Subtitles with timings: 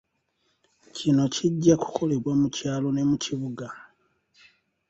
[0.95, 3.67] Kino kijja kukolebwa mu kyalo ne mu kibuga.